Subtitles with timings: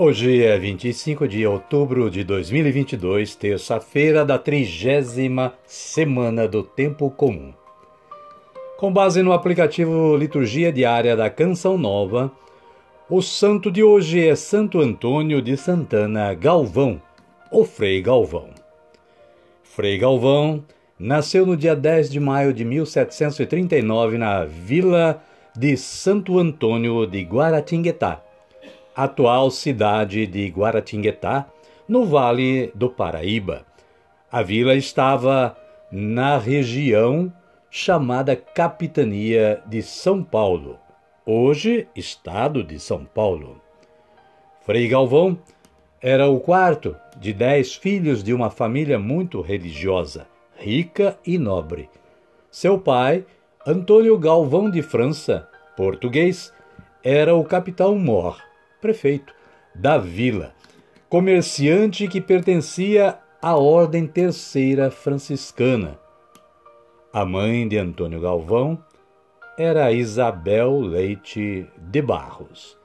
[0.00, 7.52] Hoje é 25 de outubro de 2022, terça-feira da trigésima semana do Tempo Comum.
[8.76, 12.30] Com base no aplicativo Liturgia Diária da Canção Nova,
[13.10, 17.02] o santo de hoje é Santo Antônio de Santana Galvão,
[17.50, 18.50] ou Frei Galvão.
[19.64, 20.62] Frei Galvão
[20.96, 25.20] nasceu no dia 10 de maio de 1739 na vila
[25.56, 28.27] de Santo Antônio de Guaratinguetá
[28.98, 31.46] atual cidade de Guaratinguetá,
[31.86, 33.64] no Vale do Paraíba.
[34.28, 35.56] A vila estava
[35.88, 37.32] na região
[37.70, 40.80] chamada Capitania de São Paulo,
[41.24, 43.62] hoje Estado de São Paulo.
[44.62, 45.38] Frei Galvão
[46.02, 51.88] era o quarto de dez filhos de uma família muito religiosa, rica e nobre.
[52.50, 53.24] Seu pai,
[53.64, 56.52] Antônio Galvão de França, português,
[57.04, 58.47] era o capitão Mor
[58.80, 59.34] prefeito
[59.74, 60.54] da vila,
[61.08, 65.98] comerciante que pertencia à Ordem Terceira Franciscana.
[67.12, 68.82] A mãe de Antônio Galvão
[69.56, 72.76] era Isabel Leite de Barros.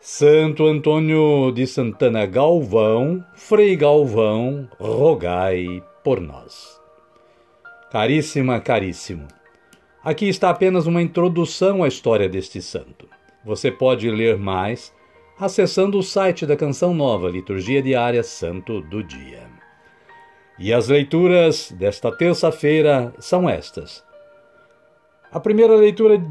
[0.00, 6.78] Santo Antônio de Santana Galvão, Frei Galvão, rogai por nós.
[7.90, 9.26] Caríssima, caríssimo,
[10.02, 13.13] aqui está apenas uma introdução à história deste santo.
[13.44, 14.92] Você pode ler mais
[15.38, 19.42] acessando o site da Canção Nova, Liturgia Diária Santo do Dia.
[20.58, 24.04] E as leituras desta terça-feira são estas.
[25.30, 26.22] A primeira leitura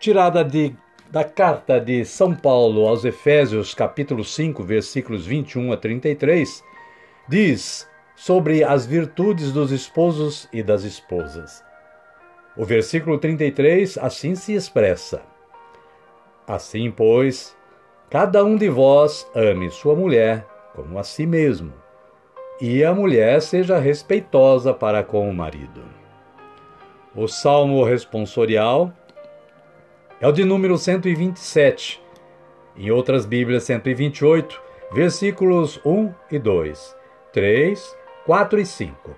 [0.00, 0.74] tirada de,
[1.10, 6.64] da carta de São Paulo aos Efésios, capítulo 5, versículos 21 a 33,
[7.28, 11.62] diz sobre as virtudes dos esposos e das esposas.
[12.56, 15.35] O versículo 33 assim se expressa:
[16.46, 17.56] Assim, pois,
[18.08, 20.46] cada um de vós ame sua mulher
[20.76, 21.72] como a si mesmo,
[22.60, 25.82] e a mulher seja respeitosa para com o marido.
[27.14, 28.92] O salmo responsorial
[30.20, 32.00] é o de número 127,
[32.76, 36.96] em outras Bíblias 128, versículos 1 e 2,
[37.32, 37.96] 3,
[38.26, 39.16] 4 e 5.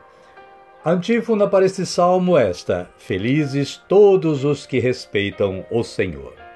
[0.84, 6.47] A antífona para este salmo esta: Felizes todos os que respeitam o Senhor.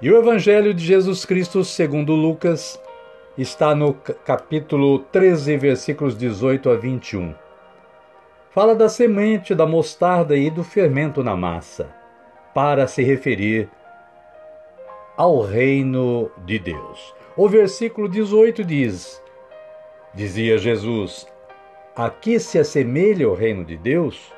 [0.00, 2.80] E o Evangelho de Jesus Cristo, segundo Lucas,
[3.36, 7.34] está no capítulo 13, versículos 18 a 21.
[8.52, 11.92] Fala da semente da mostarda e do fermento na massa,
[12.54, 13.68] para se referir
[15.16, 17.12] ao reino de Deus.
[17.36, 19.20] O versículo 18 diz:
[20.14, 21.26] Dizia Jesus:
[21.96, 24.32] A que se assemelha o reino de Deus?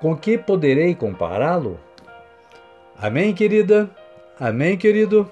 [0.00, 1.78] Com que poderei compará-lo?
[2.96, 3.90] Amém, querida?
[4.38, 5.30] Amém, querido?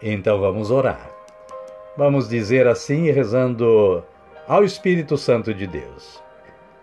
[0.00, 1.10] Então vamos orar.
[1.96, 4.00] Vamos dizer assim, rezando
[4.46, 6.22] ao Espírito Santo de Deus: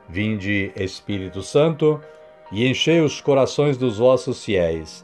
[0.09, 2.01] Vinde, Espírito Santo,
[2.51, 5.01] e enchei os corações dos vossos fiéis,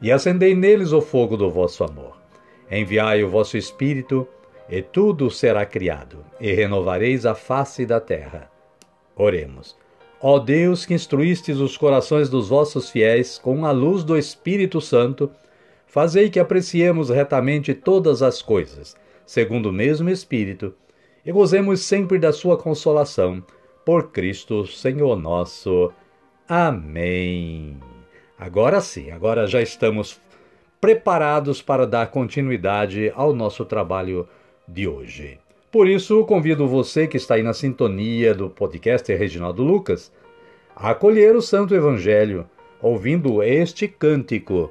[0.00, 2.16] e acendei neles o fogo do vosso amor.
[2.70, 4.26] Enviai o vosso Espírito,
[4.66, 8.50] e tudo será criado, e renovareis a face da terra.
[9.14, 9.76] Oremos.
[10.22, 15.30] Ó Deus, que instruístes os corações dos vossos fiéis com a luz do Espírito Santo,
[15.90, 18.96] Fazei que apreciemos retamente todas as coisas,
[19.26, 20.72] segundo o mesmo Espírito,
[21.26, 23.42] e gozemos sempre da sua consolação.
[23.84, 25.92] Por Cristo, Senhor nosso.
[26.48, 27.76] Amém.
[28.38, 30.20] Agora sim, agora já estamos
[30.80, 34.28] preparados para dar continuidade ao nosso trabalho
[34.68, 35.40] de hoje.
[35.72, 40.12] Por isso, convido você que está aí na sintonia do podcast Reginaldo Lucas
[40.76, 42.48] a acolher o Santo Evangelho,
[42.80, 44.70] ouvindo este cântico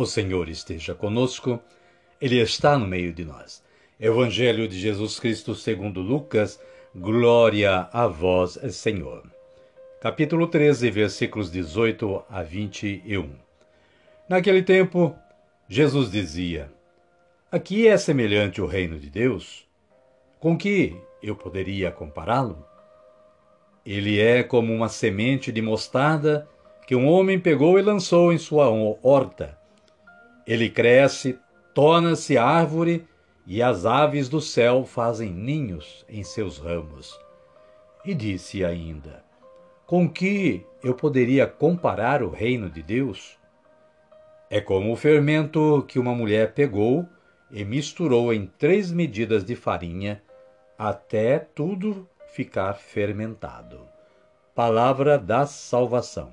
[0.00, 1.58] O Senhor esteja conosco,
[2.20, 3.64] Ele está no meio de nós.
[3.98, 6.60] Evangelho de Jesus Cristo segundo Lucas,
[6.94, 9.24] glória a vós, Senhor.
[10.00, 13.28] Capítulo 13, versículos 18 a 21.
[14.28, 15.16] Naquele tempo,
[15.68, 16.70] Jesus dizia:
[17.50, 19.66] Aqui é semelhante o reino de Deus?
[20.38, 22.64] Com que eu poderia compará-lo?
[23.84, 26.48] Ele é como uma semente de mostarda
[26.86, 28.68] que um homem pegou e lançou em sua
[29.02, 29.58] horta.
[30.48, 31.38] Ele cresce,
[31.74, 33.06] torna-se árvore
[33.46, 37.20] e as aves do céu fazem ninhos em seus ramos.
[38.02, 39.22] E disse ainda:
[39.86, 43.36] Com que eu poderia comparar o reino de Deus?
[44.48, 47.06] É como o fermento que uma mulher pegou
[47.50, 50.22] e misturou em três medidas de farinha
[50.78, 53.86] até tudo ficar fermentado.
[54.54, 56.30] Palavra da salvação.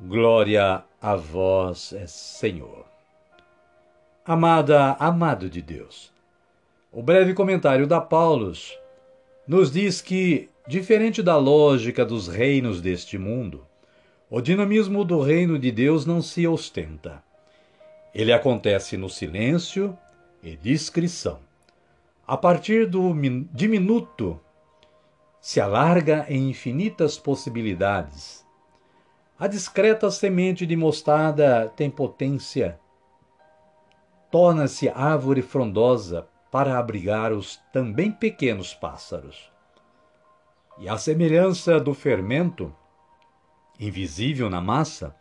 [0.00, 2.99] Glória a vós, Senhor.
[4.32, 6.12] Amada, amado de Deus.
[6.92, 8.78] O breve comentário da Paulus
[9.44, 13.66] nos diz que, diferente da lógica dos reinos deste mundo,
[14.30, 17.20] o dinamismo do reino de Deus não se ostenta.
[18.14, 19.98] Ele acontece no silêncio
[20.40, 21.40] e discrição.
[22.24, 23.12] A partir do
[23.52, 24.40] diminuto,
[25.40, 28.46] se alarga em infinitas possibilidades
[29.36, 32.78] a discreta semente de mostarda tem potência.
[34.30, 39.50] Torna-se árvore frondosa para abrigar os também pequenos pássaros.
[40.78, 42.74] E à semelhança do fermento,
[43.78, 45.14] invisível na massa,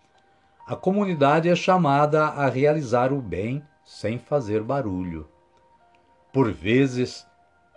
[0.66, 5.28] a comunidade é chamada a realizar o bem sem fazer barulho.
[6.32, 7.26] Por vezes,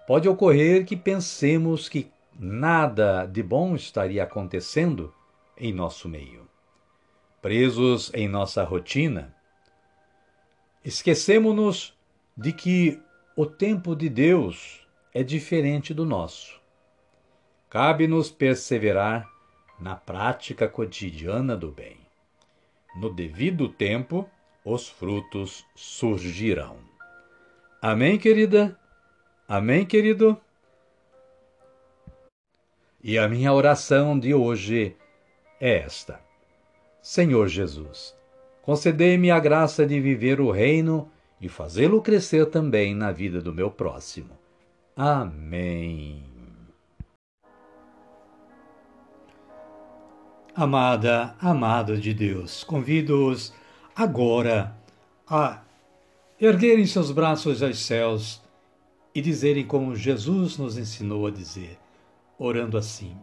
[0.06, 5.12] pode ocorrer que pensemos que nada de bom estaria acontecendo
[5.56, 6.46] em nosso meio.
[7.40, 9.34] Presos em nossa rotina,
[10.84, 11.96] esquecemos-nos
[12.36, 13.00] de que
[13.36, 16.60] o tempo de Deus é diferente do nosso.
[17.68, 19.30] Cabe-nos perseverar
[19.78, 21.96] na prática cotidiana do bem.
[22.96, 24.28] No devido tempo,
[24.64, 26.76] os frutos surgirão.
[27.80, 28.78] Amém, querida?
[29.48, 30.40] Amém, querido?
[33.02, 34.96] E a minha oração de hoje
[35.60, 36.20] é esta:
[37.00, 38.14] Senhor Jesus,
[38.62, 43.70] concedei-me a graça de viver o reino e fazê-lo crescer também na vida do meu
[43.70, 44.30] próximo.
[44.96, 46.24] Amém.
[50.54, 53.54] Amada, amado de Deus, convido-os
[53.96, 54.76] agora
[55.26, 55.62] a
[56.38, 58.42] erguerem seus braços aos céus
[59.14, 61.78] e dizerem como Jesus nos ensinou a dizer,
[62.38, 63.16] orando assim: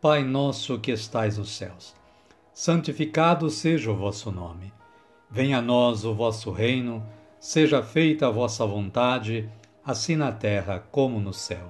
[0.00, 1.92] Pai nosso que estais nos céus,
[2.54, 4.72] santificado seja o vosso nome.
[5.30, 7.04] Venha a nós o vosso reino,
[7.38, 9.50] seja feita a vossa vontade,
[9.84, 11.68] assim na terra como no céu.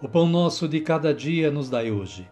[0.00, 2.28] O pão nosso de cada dia nos dai hoje.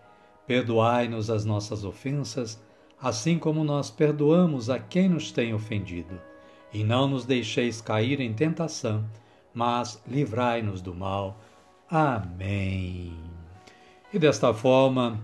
[0.47, 2.61] Perdoai-nos as nossas ofensas,
[3.01, 6.21] assim como nós perdoamos a quem nos tem ofendido.
[6.73, 9.05] E não nos deixeis cair em tentação,
[9.55, 11.39] mas livrai-nos do mal.
[11.89, 13.15] Amém.
[14.13, 15.21] E desta forma,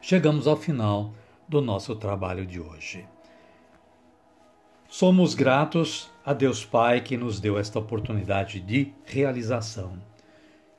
[0.00, 1.12] chegamos ao final
[1.48, 3.04] do nosso trabalho de hoje.
[4.90, 9.92] Somos gratos a Deus Pai que nos deu esta oportunidade de realização.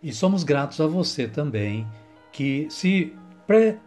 [0.01, 1.87] E somos gratos a você também
[2.31, 3.77] que se pre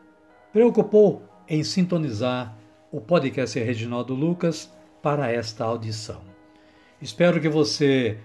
[0.52, 2.56] preocupou em sintonizar
[2.92, 6.22] o podcast Reginaldo Lucas para esta audição.
[7.00, 8.16] Espero que você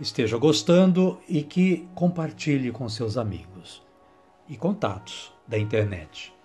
[0.00, 3.84] esteja gostando e que compartilhe com seus amigos
[4.48, 6.35] e contatos da internet.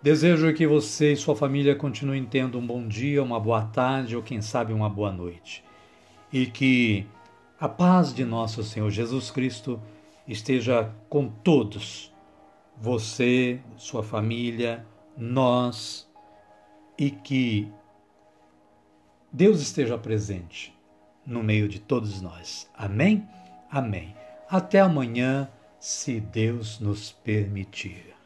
[0.00, 4.22] Desejo que você e sua família continuem tendo um bom dia, uma boa tarde ou
[4.22, 5.64] quem sabe uma boa noite.
[6.32, 7.04] E que
[7.58, 9.82] a paz de nosso Senhor Jesus Cristo
[10.26, 12.14] esteja com todos,
[12.76, 14.86] você, sua família,
[15.16, 16.08] nós,
[16.96, 17.68] e que
[19.32, 20.72] Deus esteja presente
[21.26, 22.70] no meio de todos nós.
[22.72, 23.28] Amém?
[23.68, 24.14] Amém.
[24.48, 25.50] Até amanhã
[25.80, 28.17] se Deus nos permitir.